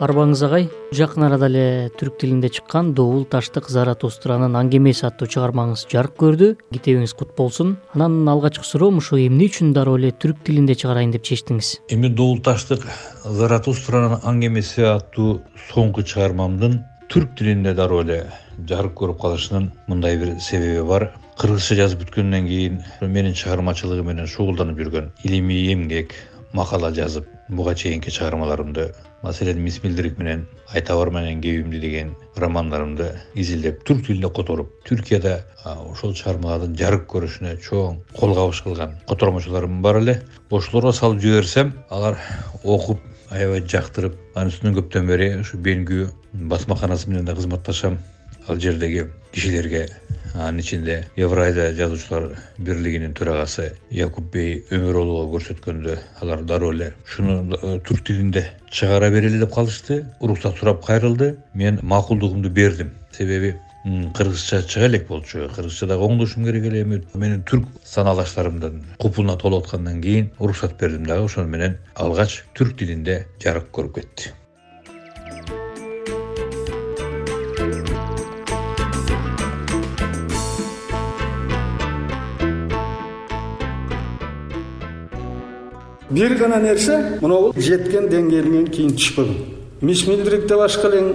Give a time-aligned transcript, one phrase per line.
[0.00, 1.64] арбаңыз агай жакын арада эле
[2.00, 6.48] түрк тилинде чыккан доул таштык заратустранын аңгемеси аттуу чыгармаңыз жарык көрдү.
[6.72, 7.76] Китебиңиз кут болсун.
[7.94, 11.74] Анан алгачкы суроом ушу эмне үчүн дароо эле түрк тилинде чыгарайын деп чечтиңиз?
[11.92, 12.86] Эми доул таштык
[13.24, 16.80] заратустранын аңгемеси аттуу соңку чыгармамдын
[17.10, 18.20] түрк тилинде дароо эле
[18.70, 21.08] жарык көрүп калышынын мындай бир себеби бар.
[21.40, 26.14] Кыргызча жазып бүткөндөн кийин менин чыгармачылыгым менен шугулданып жүргөн илимий эмгек
[26.52, 28.92] макала жазып буга чейинки чыгармаларымды
[29.24, 35.40] маселен мис милдрик менен айтабар менен кебимди деген романдарымды изилдеп түрк тилинде которуп түркияда
[35.90, 40.20] ошол чыгармалардын жарык көрүшүнө чоң кол кабыш кылган котормочуларым бар эле.
[40.50, 42.22] Ошолорго салып жиберсем алар
[42.62, 47.98] окуп аябай жактырып анын үстүнө көптөн бери ушу бенгүү басмаканасы менен да кызматташам.
[48.48, 49.88] Ал жердеги кишилерге
[50.34, 58.04] анын ичинде евразия жазуучулар бирлигинин төрагасы якупбей өмүролуга көрсөткөндө алар дароо эле ушуну э, түрк
[58.06, 60.06] тилинде чыгара бергиле деп калышты.
[60.20, 61.36] Уруксат сурап кайрылды.
[61.54, 62.92] Мен макулдугумду бердим.
[63.12, 65.48] Себеби кыргызча чыга элек болчу.
[65.54, 71.06] Кыргызча дагы оңдошум керек эле эми менин түрк санаалаштарымдын купулуна толуп аткандан кийин уруксат бердим
[71.06, 71.24] дагы.
[71.24, 74.34] Ошону менен алгач түрк тилинде жарык көрүп кетти
[86.10, 91.12] бир гана нерсе моногул жеткен деңгээлиңен кийин түшпөгүн мис милдрикте башка элең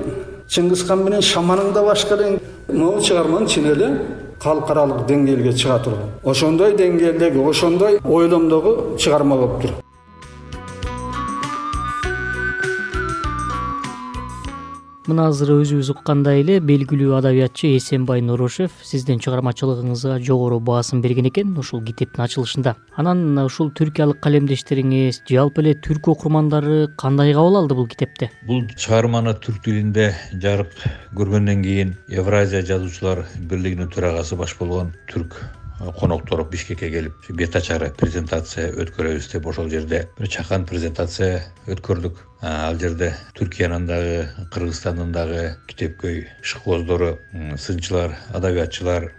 [0.47, 2.37] чыңгыз хан менен шаманың да башка элең
[2.69, 3.89] могул чыгармаң чын эле
[4.39, 6.13] калкаралык деңгээлге чыга турган.
[6.23, 9.71] Ошондой деңгээлдеги ошондой ойломдогу чыгарма болуптур
[15.09, 21.51] мына азыр өзүбүз уккандай эле белгилүү адабиятчы эсенбай нурушев сиздин чыгармачылыгыңызга жогору баасын берген экен
[21.57, 22.75] ушул китептин ачылышында.
[22.95, 29.35] Анан ушул түркиялык калемдештериңиз жалпы эле түрк окурмандары кандай кабыл алды бул китепти бул чыгарманы
[29.45, 30.73] түрк тилинде жарык
[31.17, 35.37] көргөндөн кийин евразия жазуучулар бирлигинин төрагасы баш болгон түрк
[35.99, 42.21] коноктору бишкекке келип бет ачары презентация өткөрөбүз деп ошол жерде бир чакан презентация өткөрдүк.
[42.45, 47.15] Ал жерде түркиянын дагы кыргызстандын дагы китепкөй ишкыбоздору
[47.57, 49.09] сынчылар адабиятчылар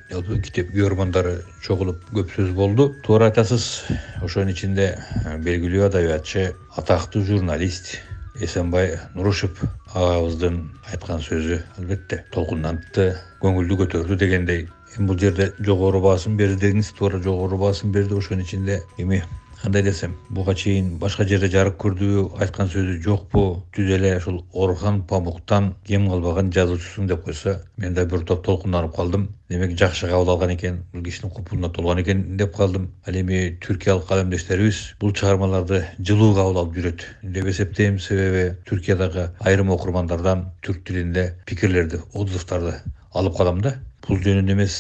[0.46, 2.92] китеп күйөрмандары чогулуп көп сөз болду.
[3.04, 3.84] Туура айтасыз
[4.22, 4.94] ошонун ичинде
[5.42, 7.96] белгилүү адабиятчы атактуу журналист
[8.40, 9.62] эсенбай нурушев
[9.94, 10.62] агабыздын
[10.92, 14.66] айткан сөзү албетте толкундантты көңүлдү көтөрдү дегендей
[14.98, 18.16] бул жерде жогору баасын берди дедиңиз туура жогору баасын берди.
[18.16, 19.22] Ошонун ичинде эми
[19.62, 23.62] кандай десем буга чейин башка жерде жарык көрдүбү айткан сөзү жокпу.
[23.74, 28.94] Түз эле ушул орхан памуктан кем калбаган жазуучусуң деп койсо мен да бир топ толкунданып
[28.96, 29.28] калдым.
[29.48, 32.92] Демек жакшы кабыл алган экен бул кишинин купулуна толгон экен деп калдым.
[33.06, 37.98] Ал эми түркиялык калемдештерибиз бул чыгармаларды жылуу кабыл алып жүрөт деп эсептейм.
[37.98, 42.80] Себеби түркиядагы айрым окурмандардан түрк тилинде пикирлерди отзывдарды
[43.12, 44.76] алып калам да бул жөнүндө эмес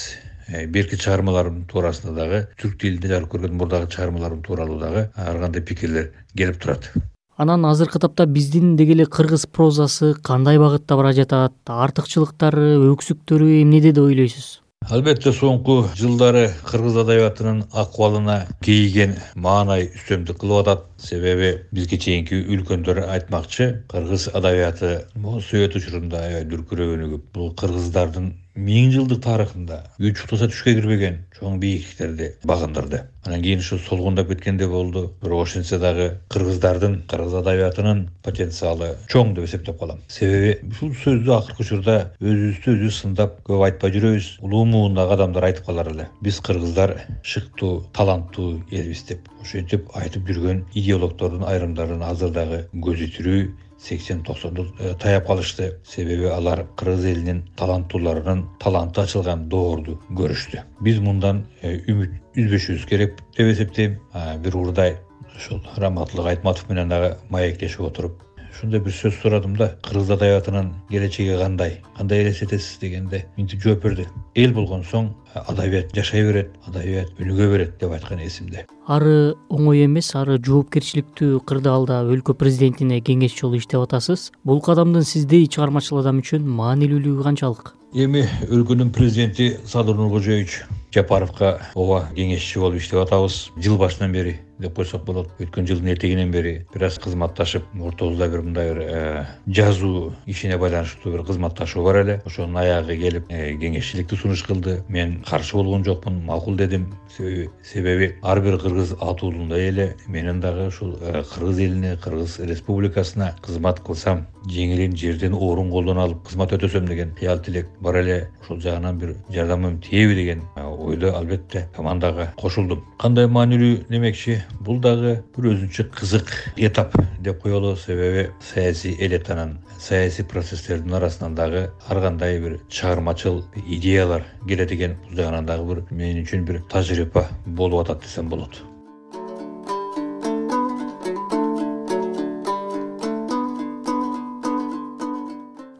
[0.48, 5.62] э, берки чыгармаларым туурасында дагы түрк тилинде жарык көргөн мурдагы чыгармаларым тууралуу дагы ар кандай
[5.62, 6.90] пикирлер келип турат.
[7.36, 13.92] Анан азыркы тапта биздин деги эле кыргыз прозасы кандай багытта бара жатат артыкчылыктары өксүктөрү эмнеде
[13.92, 14.46] деп ойлойсуз?
[14.86, 20.84] Албетте соңку жылдары кыргыз адабиятынын акыбалына кейиген маанай үстөмдүк кылып атат.
[21.02, 27.24] Себеби бизге чейинки үлкөндөр айтмакчы кыргыз адабияты могу совет учурунда аябай дүркүрөгөнү көп.
[27.34, 33.02] Бул кыргыздардын миң жылдык тарыхында күч уктаса түшкө кирбеген чоң бийиктиктерди багындырды.
[33.26, 35.12] Анан кийин ушу солгундап кеткендей болду.
[35.22, 40.00] Бирок ошентсе дагы кыргыздардын кыргыз адабиятынын потенциалы чоң деп эсептеп калам.
[40.08, 44.30] Себеби ушул сөздү акыркы учурда өзүбүздү өзүбүз сындап көп айтпай жүрөбүз.
[44.46, 46.08] Улуу муундагы адамдар айтып калар эле.
[46.22, 53.44] Биз кыргыздар шыктуу таланттуу элбиз деп ошентип айтып жүргөн идеологдордун айрымдарын азыр дагы көзү тирүү
[53.78, 55.78] сексен токсондо э, таяп калышты.
[55.86, 60.62] Себеби алар кыргыз элинин таланттууларынын таланты ачылган доорду көрүштү.
[60.80, 63.98] Биз мындан э, үмүт үзбөшүбүз керек деп эсептейм.
[64.42, 64.96] Бир урдай
[65.36, 68.25] ушул раматылык айтматов менен дагы маектешип отуруп
[68.56, 69.74] ушундай бир сөз сурадым да.
[69.84, 71.80] Кыргыз адабиятынын келечеги кандай?
[71.96, 77.76] Кандай элестетесиз дегенде мынтип жооп берди эл болгон соң адабият жашай берет адабият өнүгө берет
[77.80, 78.64] деп айтканы эсимде.
[78.88, 84.30] Ары оңой эмес ары жоопкерчиликтүү кырдаалда өлкө президентине кеңешчи болуп иштеп атасыз.
[84.44, 87.74] Бул кадамдын сиздей чыгармачыл адам үчүн маанилүүлүгү канчалык.
[87.92, 90.62] Эми өлкөнүн президенти садыр нуркожоевич
[90.94, 93.50] жапаровго ооба кеңешчи болуп иштеп атабыз.
[93.56, 95.30] Жыл башынан бери деп койсок болот.
[95.40, 101.12] Өткөн жылдын этегинен бери бир аз кызматташып ортобузда бир мындай бир э, жазуу ишине байланыштуу
[101.12, 102.22] бир кызматташуу бар эле.
[102.24, 104.82] Ошонун аягы келип э, кеңешчиликти сунуш кылды.
[104.88, 106.92] Мен каршы болгон жокмун макул дедим.
[107.16, 113.34] Себеби ар бир кыргыз ат уулундай эле менин дагы ушул э, кыргыз элине кыргыз республикасына
[113.42, 117.68] кызмат кылсам жеңилин жерден орун колдон алып кызмат өтөсөм деген кыял тилек.
[117.80, 122.84] Бар эле ошол жагынан бир жардамым тиеби деген ойдо албетте командага кошулдум.
[122.98, 124.42] Кандай маанилүү демекчи?
[124.60, 131.70] Бул дагы бир өзүнчө кызык этап деп коелу себеби саясий элитанын саясий процесстердин арасынан дагы
[131.88, 137.28] ар кандай бир чыгармачыл идеялар келет экен бул жагынан дагы бир мен үчүн бир тажрыйба
[137.46, 138.62] болуп атат десем болот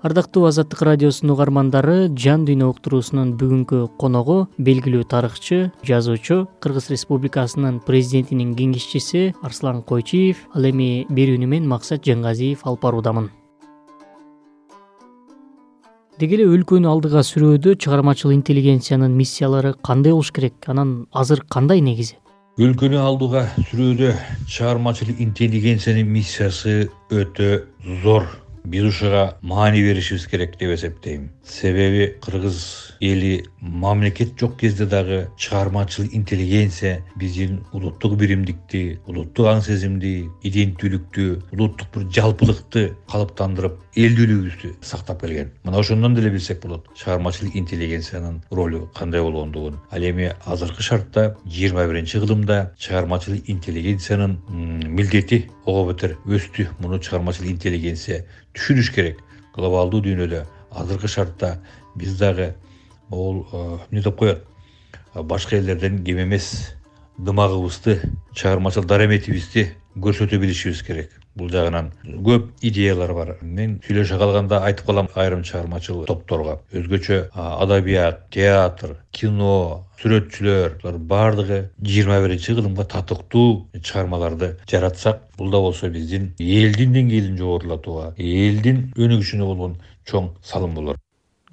[0.07, 4.37] ардактуу азаттык радиосунун угармандары жан дүйнө уктуруусунун бүгүнкү коногу
[4.69, 5.59] белгилүү тарыхчы
[5.89, 13.27] жазуучу кыргыз республикасынын президентинин кеңешчиси арслан койчиев ал эми берүүнү мен максат жангазиев алып баруудамын.
[16.21, 20.55] Деги эле өлкөнү алдыга сүрүүдө чыгармачыл интеллигенциянын миссиялары кандай болуш керек?
[20.71, 22.21] Анан азыр кандай негизи?
[22.63, 24.15] Өлкөнү алдыга сүрүүдө
[24.47, 27.65] чыгармачыл интеллигенциянын миссиясы өтө
[28.05, 28.31] зор
[28.67, 31.31] биз ушуга маани беришибиз керек деп эсептейм.
[31.45, 40.29] Себеби кыргыз эли мамлекет жок кезде дагы чыгармачыл интеллигенция биздин улуттук биримдикти улуттук аң сезимди
[40.43, 45.53] иденттүүлүктү улуттук бир жалпылыкты калыптандырып элдүүлүгүбүздү сактап келген.
[45.65, 46.87] Мына ошондон деле билсек болот.
[46.97, 49.79] Чыгармачыл интеллигенциянын ролу кандай болгондугун.
[49.91, 56.69] Ал эми азыркы шартта жыйырма биринчи кылымда чыгармачыл интеллигенциянын милдети ого бетер өстү.
[56.79, 58.25] Муну чыгармачыл интеллигенция
[58.55, 59.21] түшүнүш керек.
[59.55, 61.59] Глобалдуу дүйнөдө азыркы шартта
[61.97, 62.55] биз дагы
[63.09, 63.47] могул
[63.91, 64.45] эмне деп коет?
[65.15, 66.75] Башка элдерден кем эмес
[67.19, 68.01] дымагыбызды
[68.33, 71.91] чыгармачыл дараметибизди көрсөтө билишибиз керек бул жагынан
[72.27, 73.35] көп идеялар бар.
[73.43, 76.61] Мен сүйлөшө калганда айтып калам айрым чыгармачыл топторго.
[76.73, 85.63] Өзгөчө адабият театр кино сүрөтчүлөр булар баардыгы жыйырма биринчи кылымга татыктуу чыгармаларды жаратсак бул да
[85.65, 89.81] болсо биздин элдин деңгээлин жогорулатууга элдин өнүгүшүнө болгон
[90.11, 91.01] чоң салым болор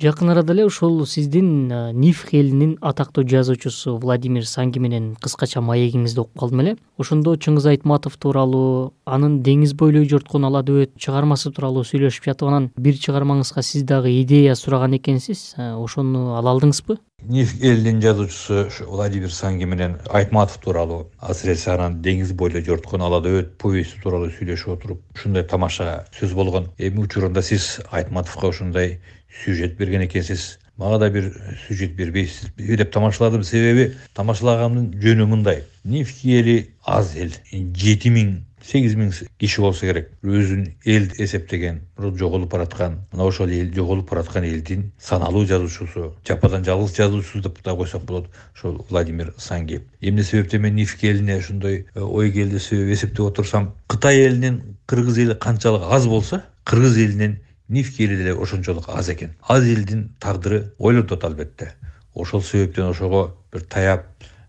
[0.04, 6.42] жакын арада эле ушул сиздин ниф элинин атактуу жазуучусу владимир санги менен кыскача маегиңизди окуп
[6.42, 6.74] калдым эле.
[7.00, 12.70] Ошондо чыңгыз айтматов тууралуу анын деңиз бойлой жорткон ала дөбөт чыгармасы тууралуу сүйлөшүп жатып анан
[12.76, 15.54] бир чыгармаңызга сиз дагы идея сураган экенсиз.
[15.58, 22.64] Ошону ала алдыңызбы ниф элинин жазуучусу владимир санги менен айтматов тууралуу асыресе анан деңиз бойлой
[22.64, 26.70] жорткон ала дөбөт повести тууралуу сүйлөшүп отуруп ушундай тамаша сөз болгон.
[26.78, 29.00] Эми учурунда сиз айтматовго ушундай
[29.44, 30.60] сюжет берген экенсиз.
[30.78, 31.31] Мага да бир
[31.68, 33.44] сюжет бербейсизби деп тамашаладым.
[33.44, 35.64] Себеби тамашалагандын жөнү мындай.
[35.84, 37.31] Нивки эли аз эл.
[37.52, 40.10] Жети миң сегиз миң киши болсо керек.
[40.24, 46.95] Өзүн эл эсептеген жоголуп бараткан мына ошол эл жоголуп бараткан элдин саналуу жазуучусу жападан жалгыз
[46.95, 52.00] жазуучусу деп да койсок болот ошол владимир санги эмне себептен мен нивки элине ушундай э,
[52.00, 58.04] ой келди себеби эсептеп отурсам кытай элинен кыргыз эли канчалык аз болсо кыргыз элинен нифки
[58.04, 59.36] эли деле ошончолук аз экен.
[59.42, 61.74] Аз элдин тагдыры ойлонтот албетте.
[62.13, 64.06] Ошол себептен ошого бир таяп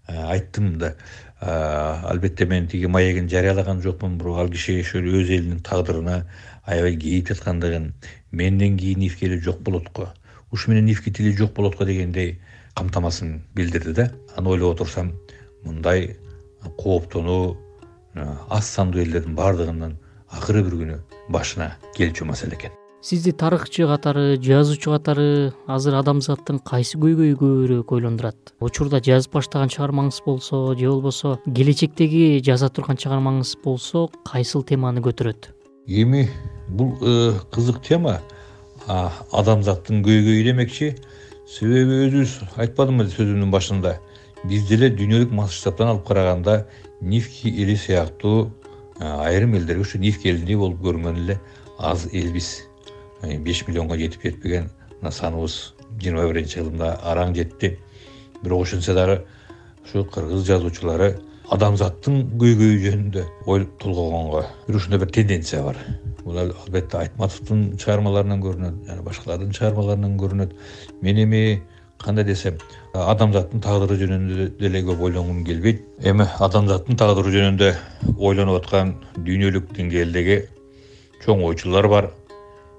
[0.07, 0.95] э, айттым да
[1.45, 6.25] албетте мен тиги маегин жарыялаган жокмун бирок ал киши ошол өз элинин тагдырына
[6.65, 7.93] аябай кейип жаткандыгын
[8.33, 10.09] менден кийин нифки эли жок болот го
[10.51, 12.41] ушу менен нифки тили жок болот го дегендей
[12.75, 14.11] камтамасын билдирди да.
[14.37, 15.13] Аны ойлоп отурсам
[15.65, 16.17] мындай
[16.79, 17.57] кооптонуу
[18.49, 19.99] аз сандуу элдердин баардыгынын
[20.31, 20.99] акыры бир күнү
[21.29, 28.55] башына келчү маселе экен сизди тарыхчы катары жазуучу катары азыр адамзаттын кайсы көйгөйү көбүрөөк ойлондурат?
[28.65, 35.51] Учурда жазып баштаган чыгармаңыз болсо же болбосо келечектеги жаза турган чыгармаңыз болсо кайсыл теманы көтөрөт?
[35.87, 36.31] Эми
[36.69, 38.23] бул э, кызык тема.
[38.89, 40.95] Адамзаттын көйгөйү демекчи.
[41.45, 43.99] Себеби өзүбүз айтпадымбы сөзүмдүн башында.
[44.49, 46.63] Биз деле дүйнөлүк масштабтан алып караганда
[47.03, 48.49] нифки эли сыяктуу
[48.99, 51.41] айрым элдерге ушу нифки элиндей болуп көрүнгөн эле
[51.77, 52.63] аз элбиз
[53.23, 57.79] беш миллионго жетип жетпеген мына саныбыз жыйырма биринчи кылымда араң жетти
[58.43, 59.21] бирок ошентсе дагы
[59.85, 61.15] ушу кыргыз жазуучулары
[61.53, 65.77] адамзаттын көйгөйү жөнүндө ой толгогонго бир ушундай бир тенденция бар.
[66.25, 70.55] Бул албетте айтматовдун чыгармаларынан көрүнөт жана башкалардын чыгармаларынан көрүнөт.
[71.03, 71.43] Мен эми
[72.01, 72.57] кандай десем
[72.95, 75.85] адамзаттын тагдыры жөнүндө деле көп ойлонгум келбейт.
[76.01, 77.73] Эми адамзаттын тагдыры жөнүндө
[78.17, 80.41] ойлонуп аткан дүйнөлүк деңгээлдеги
[81.25, 82.11] чоң ойчулар бар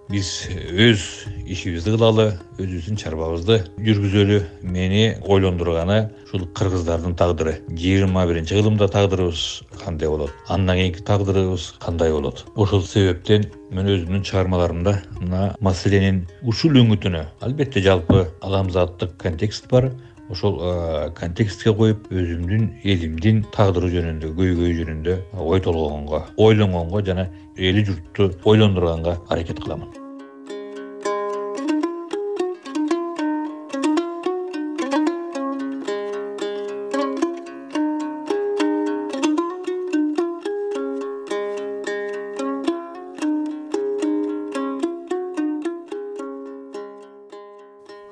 [0.10, 1.04] биз өз
[1.50, 2.26] ишибизди кылалы
[2.60, 3.58] өзүбүздүн чарбабызды
[3.88, 7.56] жүргүзөлү мени ойлондурганы ушул кыргыздардын тагдыры.
[7.70, 10.32] Жыйырма биринчи кылымда тагдырыбыз кандай болот?
[10.48, 12.46] Андан кийинки тагдырыбыз кандай болот?
[12.56, 19.90] Ошол себептен мен өзүмдүн чыгармаларымда мына маселенин ушул үңүтүнө албетте жалпы адамзаттык контекст бар
[20.30, 20.58] ошол
[21.18, 29.20] контекстке коюп өзүмдүн элимдин тагдыры жөнүндө көйгөйү жөнүндө ой толгогонго ойлонгонго жана эли журтту ойлондурганга
[29.30, 30.05] аракет кыламын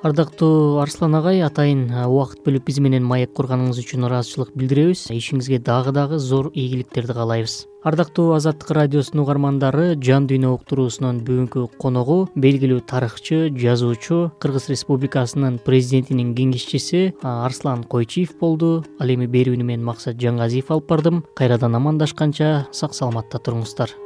[0.04, 5.06] ардактуу арслан агай атайын убакыт бөлүп биз менен маек курганыңыз үчүн ыраазычылык билдиребиз.
[5.14, 7.64] Ишиңизге дагы дагы зор ийгиликтерди каалайбыз.
[7.84, 16.36] Ардактуу азаттык радиосунун угармандары жан дүйнө уктуруусунун бүгүнкү коногу белгилүү тарыхчы жазуучу кыргыз республикасынын президентинин
[16.36, 18.84] кеңешчиси арслан койчиев болду.
[19.00, 21.24] Ал эми берүүнү мен максат жангазиев алып бардым.
[21.36, 24.03] Кайрадан амандашканча сак саламатта туруңуздар